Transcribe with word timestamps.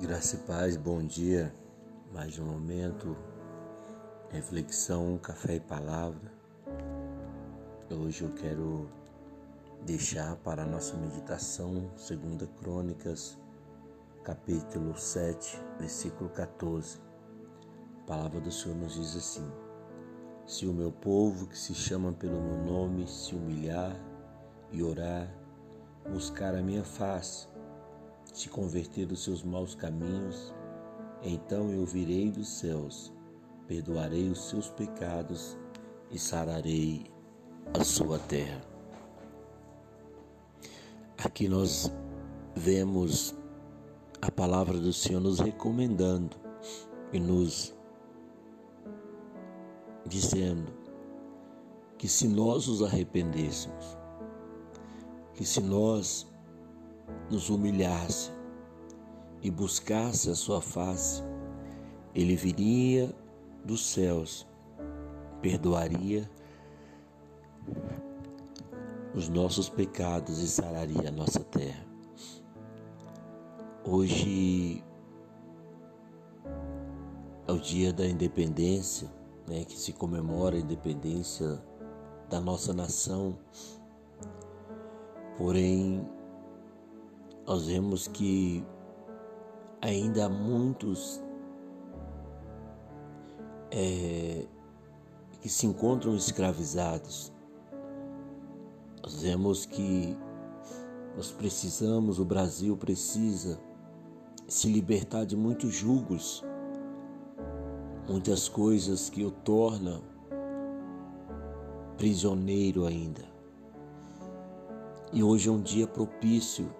Graça 0.00 0.34
e 0.34 0.38
paz, 0.40 0.76
bom 0.76 1.04
dia. 1.06 1.54
Mais 2.12 2.36
um 2.40 2.44
momento, 2.44 3.16
reflexão, 4.28 5.16
café 5.18 5.54
e 5.54 5.60
palavra. 5.60 6.32
Hoje 7.88 8.24
eu 8.24 8.30
quero 8.32 8.90
deixar 9.86 10.34
para 10.38 10.64
a 10.64 10.66
nossa 10.66 10.96
meditação, 10.96 11.92
segunda 11.96 12.44
Crônicas, 12.58 13.38
capítulo 14.24 14.98
7, 14.98 15.62
versículo 15.78 16.28
14. 16.30 17.00
A 18.02 18.04
palavra 18.04 18.40
do 18.40 18.50
Senhor 18.50 18.76
nos 18.76 18.94
diz 18.94 19.14
assim: 19.14 19.48
Se 20.44 20.66
o 20.66 20.72
meu 20.72 20.90
povo 20.90 21.46
que 21.46 21.56
se 21.56 21.72
chama 21.72 22.12
pelo 22.12 22.42
meu 22.42 22.64
nome 22.64 23.06
se 23.06 23.32
humilhar 23.32 23.96
e 24.72 24.82
orar, 24.82 25.32
buscar 26.10 26.52
a 26.52 26.62
minha 26.62 26.82
face, 26.82 27.46
se 28.34 28.48
converter 28.48 29.06
dos 29.06 29.22
seus 29.22 29.44
maus 29.44 29.76
caminhos, 29.76 30.52
então 31.22 31.70
eu 31.70 31.86
virei 31.86 32.32
dos 32.32 32.48
céus, 32.48 33.12
perdoarei 33.68 34.28
os 34.28 34.48
seus 34.48 34.68
pecados 34.68 35.56
e 36.10 36.18
sararei 36.18 37.06
a 37.72 37.84
sua 37.84 38.18
terra. 38.18 38.60
Aqui 41.16 41.48
nós 41.48 41.90
vemos 42.56 43.36
a 44.20 44.32
palavra 44.32 44.78
do 44.80 44.92
Senhor 44.92 45.20
nos 45.20 45.38
recomendando 45.38 46.36
e 47.12 47.20
nos 47.20 47.72
dizendo 50.04 50.72
que 51.96 52.08
se 52.08 52.26
nós 52.26 52.66
nos 52.66 52.82
arrependêssemos, 52.82 53.96
que 55.34 55.44
se 55.44 55.60
nós 55.60 56.26
nos 57.30 57.50
humilhasse 57.50 58.30
e 59.42 59.50
buscasse 59.50 60.30
a 60.30 60.34
sua 60.34 60.60
face, 60.60 61.22
ele 62.14 62.36
viria 62.36 63.14
dos 63.64 63.84
céus, 63.86 64.46
perdoaria 65.40 66.30
os 69.14 69.28
nossos 69.28 69.68
pecados 69.68 70.38
e 70.40 70.48
sararia 70.48 71.08
a 71.08 71.12
nossa 71.12 71.40
terra. 71.40 71.84
Hoje 73.84 74.82
é 77.46 77.52
o 77.52 77.58
dia 77.58 77.92
da 77.92 78.06
independência, 78.06 79.10
né, 79.46 79.64
que 79.64 79.78
se 79.78 79.92
comemora 79.92 80.56
a 80.56 80.60
independência 80.60 81.62
da 82.30 82.40
nossa 82.40 82.72
nação. 82.72 83.38
Porém, 85.36 86.08
nós 87.46 87.66
vemos 87.66 88.08
que 88.08 88.64
ainda 89.80 90.26
há 90.26 90.28
muitos 90.28 91.22
é, 93.70 94.46
que 95.40 95.48
se 95.48 95.66
encontram 95.66 96.16
escravizados. 96.16 97.30
Nós 99.02 99.22
vemos 99.22 99.66
que 99.66 100.16
nós 101.14 101.30
precisamos, 101.30 102.18
o 102.18 102.24
Brasil 102.24 102.76
precisa 102.76 103.60
se 104.48 104.72
libertar 104.72 105.26
de 105.26 105.36
muitos 105.36 105.74
julgos, 105.74 106.42
muitas 108.08 108.48
coisas 108.48 109.10
que 109.10 109.22
o 109.22 109.30
tornam 109.30 110.02
prisioneiro 111.98 112.86
ainda. 112.86 113.22
E 115.12 115.22
hoje 115.22 115.48
é 115.48 115.52
um 115.52 115.60
dia 115.60 115.86
propício 115.86 116.74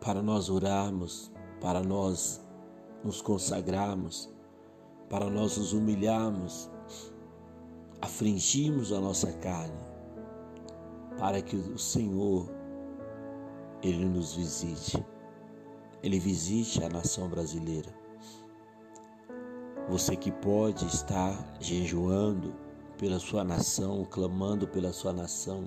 para 0.00 0.22
nós 0.22 0.48
orarmos, 0.48 1.30
para 1.60 1.82
nós 1.82 2.40
nos 3.04 3.20
consagrarmos, 3.20 4.32
para 5.08 5.28
nós 5.28 5.58
nos 5.58 5.72
humilharmos, 5.72 6.70
afligirmos 8.00 8.92
a 8.92 9.00
nossa 9.00 9.32
carne, 9.32 9.78
para 11.18 11.42
que 11.42 11.56
o 11.56 11.78
Senhor 11.78 12.48
ele 13.82 14.04
nos 14.04 14.34
visite. 14.34 15.04
Ele 16.02 16.18
visite 16.18 16.82
a 16.82 16.88
nação 16.88 17.28
brasileira. 17.28 17.92
Você 19.88 20.16
que 20.16 20.32
pode 20.32 20.86
estar 20.86 21.56
jejuando 21.60 22.54
pela 22.96 23.18
sua 23.18 23.42
nação, 23.44 24.06
clamando 24.08 24.66
pela 24.68 24.92
sua 24.92 25.12
nação, 25.12 25.64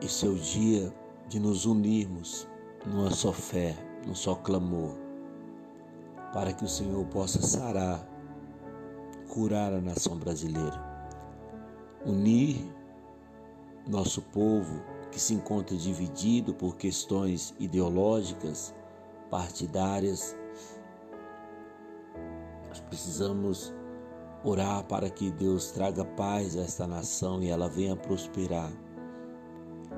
Esse 0.00 0.26
é 0.26 0.28
o 0.28 0.34
dia 0.34 0.92
de 1.28 1.38
nos 1.38 1.64
unirmos 1.64 2.48
numa 2.84 3.10
só 3.10 3.32
fé, 3.32 3.76
num 4.06 4.14
só 4.14 4.34
clamor, 4.34 4.96
para 6.32 6.52
que 6.52 6.64
o 6.64 6.68
Senhor 6.68 7.04
possa 7.06 7.40
sarar, 7.40 8.06
curar 9.28 9.72
a 9.72 9.80
nação 9.80 10.16
brasileira, 10.18 10.82
unir 12.04 12.70
nosso 13.86 14.20
povo 14.20 14.82
que 15.10 15.20
se 15.20 15.32
encontra 15.32 15.76
dividido 15.76 16.52
por 16.52 16.76
questões 16.76 17.54
ideológicas, 17.58 18.74
partidárias. 19.30 20.36
Nós 22.68 22.80
precisamos 22.80 23.72
orar 24.42 24.84
para 24.84 25.08
que 25.08 25.30
Deus 25.30 25.70
traga 25.70 26.04
paz 26.04 26.56
a 26.56 26.62
esta 26.62 26.86
nação 26.86 27.42
e 27.42 27.48
ela 27.48 27.68
venha 27.68 27.96
prosperar 27.96 28.70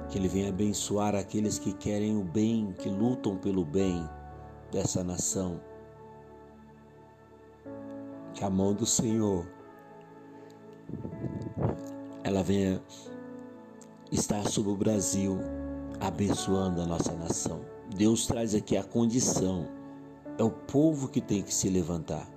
que 0.09 0.19
Ele 0.19 0.29
venha 0.29 0.49
abençoar 0.49 1.15
aqueles 1.15 1.59
que 1.59 1.73
querem 1.73 2.17
o 2.17 2.23
bem, 2.23 2.75
que 2.79 2.89
lutam 2.89 3.37
pelo 3.37 3.65
bem 3.65 4.09
dessa 4.71 5.03
nação. 5.03 5.61
Que 8.35 8.45
a 8.45 8.51
mão 8.51 8.75
do 8.75 8.87
Senhor 8.87 9.47
ela 12.23 12.43
venha 12.43 12.83
estar 14.11 14.45
sobre 14.49 14.73
o 14.73 14.77
Brasil, 14.77 15.39
abençoando 16.01 16.81
a 16.81 16.87
nossa 16.87 17.13
nação. 17.13 17.61
Deus 17.97 18.27
traz 18.27 18.55
aqui 18.55 18.77
a 18.77 18.83
condição. 18.83 19.69
É 20.39 20.43
o 20.43 20.51
povo 20.51 21.09
que 21.09 21.21
tem 21.21 21.43
que 21.43 21.55
se 21.55 21.69
levantar. 21.69 22.29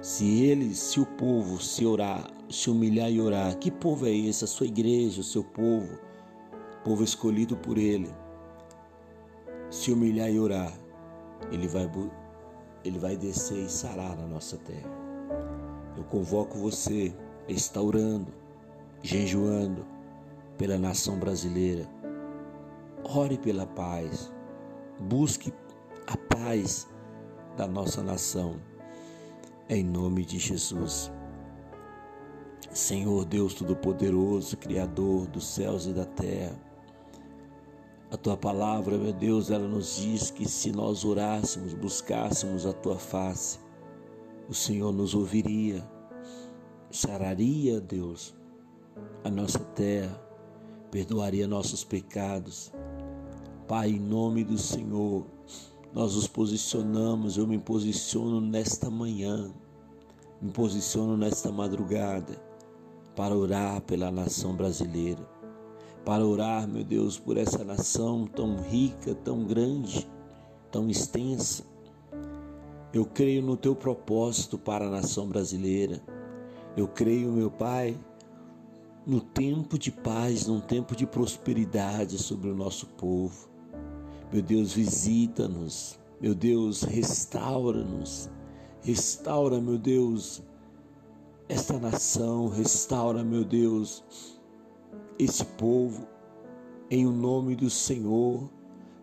Se 0.00 0.44
ele, 0.44 0.74
se 0.74 1.00
o 1.00 1.06
povo 1.06 1.60
se 1.60 1.84
orar, 1.84 2.30
se 2.50 2.70
humilhar 2.70 3.10
e 3.10 3.20
orar, 3.20 3.56
que 3.58 3.70
povo 3.70 4.06
é 4.06 4.10
esse? 4.10 4.44
A 4.44 4.48
sua 4.48 4.66
igreja, 4.66 5.20
o 5.20 5.24
seu 5.24 5.42
povo 5.42 5.98
povo 6.84 7.04
escolhido 7.04 7.56
por 7.56 7.78
Ele, 7.78 8.12
se 9.70 9.92
humilhar 9.92 10.30
e 10.30 10.38
orar, 10.38 10.72
Ele 11.50 11.68
vai, 11.68 11.90
ele 12.84 12.98
vai 12.98 13.16
descer 13.16 13.64
e 13.66 13.68
sarar 13.68 14.18
a 14.18 14.26
nossa 14.26 14.56
terra. 14.58 14.90
Eu 15.96 16.04
convoco 16.04 16.58
você 16.58 17.14
a 17.48 17.52
estar 17.52 17.80
orando, 17.80 18.32
jejuando 19.02 19.84
pela 20.56 20.78
nação 20.78 21.18
brasileira. 21.18 21.88
Ore 23.04 23.36
pela 23.36 23.66
paz. 23.66 24.32
Busque 24.98 25.52
a 26.06 26.16
paz 26.16 26.88
da 27.56 27.66
nossa 27.66 28.02
nação. 28.02 28.56
Em 29.68 29.84
nome 29.84 30.24
de 30.24 30.38
Jesus. 30.38 31.10
Senhor 32.72 33.24
Deus 33.26 33.54
Todo-Poderoso, 33.54 34.56
Criador 34.56 35.26
dos 35.26 35.46
céus 35.46 35.86
e 35.86 35.92
da 35.92 36.06
terra, 36.06 36.56
a 38.12 38.16
tua 38.18 38.36
palavra, 38.36 38.98
meu 38.98 39.12
Deus, 39.14 39.50
ela 39.50 39.66
nos 39.66 39.96
diz 39.96 40.30
que 40.30 40.46
se 40.46 40.70
nós 40.70 41.02
orássemos, 41.02 41.72
buscássemos 41.72 42.66
a 42.66 42.72
tua 42.74 42.98
face, 42.98 43.58
o 44.50 44.52
Senhor 44.52 44.92
nos 44.92 45.14
ouviria, 45.14 45.82
sararia, 46.90 47.80
Deus, 47.80 48.34
a 49.24 49.30
nossa 49.30 49.60
terra, 49.60 50.14
perdoaria 50.90 51.48
nossos 51.48 51.84
pecados. 51.84 52.70
Pai, 53.66 53.92
em 53.92 53.98
nome 53.98 54.44
do 54.44 54.58
Senhor, 54.58 55.24
nós 55.94 56.14
nos 56.14 56.26
posicionamos, 56.26 57.38
eu 57.38 57.46
me 57.46 57.58
posiciono 57.58 58.42
nesta 58.42 58.90
manhã, 58.90 59.50
me 60.38 60.50
posiciono 60.50 61.16
nesta 61.16 61.50
madrugada 61.50 62.34
para 63.16 63.34
orar 63.34 63.80
pela 63.80 64.10
nação 64.10 64.54
brasileira 64.54 65.41
para 66.04 66.26
orar, 66.26 66.66
meu 66.66 66.84
Deus, 66.84 67.18
por 67.18 67.36
essa 67.36 67.64
nação 67.64 68.26
tão 68.26 68.60
rica, 68.62 69.14
tão 69.14 69.44
grande, 69.44 70.08
tão 70.70 70.88
extensa. 70.90 71.64
Eu 72.92 73.06
creio 73.06 73.42
no 73.42 73.56
teu 73.56 73.74
propósito 73.74 74.58
para 74.58 74.86
a 74.86 74.90
nação 74.90 75.26
brasileira. 75.28 76.02
Eu 76.76 76.88
creio, 76.88 77.32
meu 77.32 77.50
Pai, 77.50 77.98
no 79.06 79.20
tempo 79.20 79.78
de 79.78 79.90
paz, 79.90 80.46
num 80.46 80.60
tempo 80.60 80.94
de 80.94 81.06
prosperidade 81.06 82.18
sobre 82.18 82.50
o 82.50 82.54
nosso 82.54 82.86
povo. 82.86 83.48
Meu 84.32 84.42
Deus, 84.42 84.72
visita-nos. 84.72 85.98
Meu 86.20 86.34
Deus, 86.34 86.82
restaura-nos. 86.82 88.30
Restaura, 88.82 89.60
meu 89.60 89.78
Deus, 89.78 90.42
esta 91.48 91.78
nação. 91.78 92.48
Restaura, 92.48 93.22
meu 93.24 93.44
Deus, 93.44 94.02
esse 95.24 95.44
povo 95.44 96.06
em 96.90 97.06
o 97.06 97.12
nome 97.12 97.56
do 97.56 97.70
Senhor, 97.70 98.50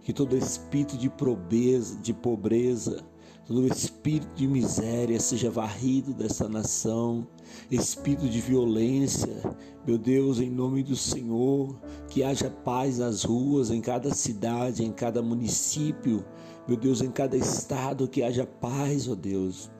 que 0.01 0.13
todo 0.13 0.37
espírito 0.37 0.97
de 0.97 1.09
pobreza, 1.09 1.97
de 1.97 2.13
pobreza, 2.13 3.03
todo 3.45 3.65
espírito 3.65 4.31
de 4.35 4.47
miséria 4.47 5.19
seja 5.19 5.49
varrido 5.49 6.13
dessa 6.13 6.47
nação, 6.47 7.27
espírito 7.71 8.29
de 8.29 8.39
violência, 8.39 9.41
meu 9.87 9.97
Deus, 9.97 10.39
em 10.39 10.49
nome 10.49 10.83
do 10.83 10.95
Senhor, 10.95 11.75
que 12.09 12.23
haja 12.23 12.49
paz 12.49 12.99
nas 12.99 13.23
ruas, 13.23 13.71
em 13.71 13.81
cada 13.81 14.13
cidade, 14.13 14.83
em 14.83 14.91
cada 14.91 15.21
município, 15.21 16.23
meu 16.67 16.77
Deus, 16.77 17.01
em 17.01 17.09
cada 17.09 17.35
estado, 17.35 18.07
que 18.07 18.21
haja 18.21 18.45
paz, 18.45 19.07
ó 19.07 19.15
Deus, 19.15 19.71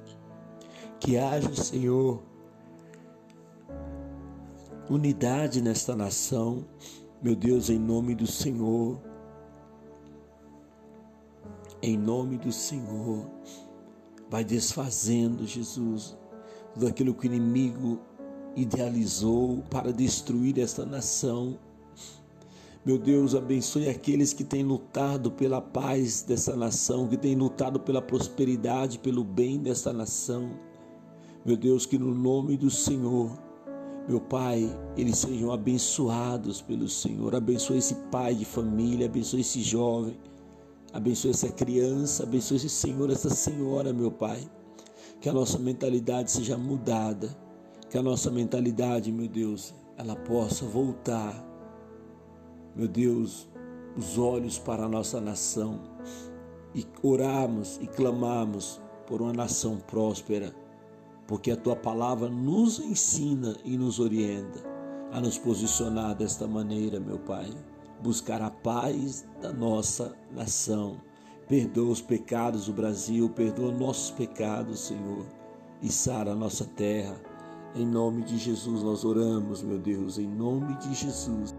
que 0.99 1.17
haja, 1.17 1.53
Senhor, 1.53 2.23
unidade 4.89 5.61
nesta 5.61 5.95
nação, 5.95 6.65
meu 7.21 7.35
Deus, 7.35 7.69
em 7.69 7.77
nome 7.77 8.15
do 8.15 8.25
Senhor. 8.25 8.99
Em 11.81 11.97
nome 11.97 12.37
do 12.37 12.51
Senhor, 12.51 13.29
vai 14.29 14.43
desfazendo, 14.43 15.47
Jesus, 15.47 16.17
tudo 16.73 16.87
aquilo 16.87 17.13
que 17.13 17.25
o 17.25 17.33
inimigo 17.33 17.99
idealizou 18.55 19.63
para 19.69 19.93
destruir 19.93 20.59
esta 20.59 20.85
nação. 20.85 21.57
Meu 22.85 22.97
Deus, 22.97 23.33
abençoe 23.35 23.87
aqueles 23.87 24.33
que 24.33 24.43
têm 24.43 24.63
lutado 24.63 25.31
pela 25.31 25.61
paz 25.61 26.21
dessa 26.21 26.55
nação, 26.55 27.07
que 27.07 27.15
têm 27.15 27.35
lutado 27.35 27.79
pela 27.79 28.01
prosperidade, 28.01 28.99
pelo 28.99 29.23
bem 29.23 29.59
desta 29.59 29.93
nação. 29.93 30.51
Meu 31.45 31.55
Deus, 31.55 31.85
que 31.85 31.97
no 31.97 32.13
nome 32.13 32.57
do 32.57 32.69
Senhor 32.69 33.48
meu 34.09 34.19
Pai, 34.19 34.67
eles 34.97 35.19
sejam 35.19 35.51
abençoados 35.51 36.63
pelo 36.63 36.89
Senhor. 36.89 37.35
Abençoe 37.35 37.77
esse 37.77 37.93
pai 38.11 38.33
de 38.33 38.43
família, 38.43 39.05
abençoe 39.05 39.41
esse 39.41 39.61
jovem, 39.61 40.17
abençoe 40.91 41.29
essa 41.29 41.49
criança, 41.49 42.23
abençoe 42.23 42.57
esse 42.57 42.69
Senhor, 42.69 43.11
essa 43.11 43.29
senhora, 43.29 43.93
meu 43.93 44.11
Pai. 44.11 44.49
Que 45.21 45.29
a 45.29 45.33
nossa 45.33 45.59
mentalidade 45.59 46.31
seja 46.31 46.57
mudada, 46.57 47.37
que 47.87 47.99
a 47.99 48.01
nossa 48.01 48.31
mentalidade, 48.31 49.11
meu 49.11 49.27
Deus, 49.27 49.75
ela 49.95 50.15
possa 50.15 50.65
voltar, 50.65 51.45
meu 52.75 52.87
Deus, 52.87 53.47
os 53.95 54.17
olhos 54.17 54.57
para 54.57 54.85
a 54.85 54.89
nossa 54.89 55.21
nação 55.21 55.81
e 56.73 56.83
orarmos 57.03 57.77
e 57.79 57.85
clamarmos 57.85 58.81
por 59.05 59.21
uma 59.21 59.33
nação 59.33 59.77
próspera 59.77 60.51
porque 61.29 61.51
a 61.51 61.55
tua 61.55 61.75
palavra 61.75 62.27
nos 62.27 62.79
ensina 62.79 63.55
e 63.63 63.77
nos 63.77 63.99
orienta 63.99 64.67
a 65.11 65.21
nos 65.21 65.37
posicionar 65.37 66.15
desta 66.15 66.47
maneira, 66.47 66.99
meu 66.99 67.19
Pai. 67.19 67.51
Buscar 68.01 68.41
a 68.41 68.49
paz 68.49 69.27
da 69.39 69.53
nossa 69.53 70.15
nação. 70.31 70.99
Perdoa 71.47 71.91
os 71.91 72.01
pecados 72.01 72.65
do 72.65 72.73
Brasil, 72.73 73.29
perdoa 73.29 73.71
nossos 73.71 74.09
pecados, 74.09 74.79
Senhor, 74.79 75.23
e 75.83 75.91
sara 75.91 76.31
a 76.31 76.35
nossa 76.35 76.65
terra. 76.65 77.15
Em 77.75 77.85
nome 77.85 78.23
de 78.23 78.35
Jesus 78.39 78.81
nós 78.81 79.05
oramos, 79.05 79.61
meu 79.61 79.77
Deus, 79.77 80.17
em 80.17 80.27
nome 80.27 80.75
de 80.77 80.95
Jesus. 80.95 81.53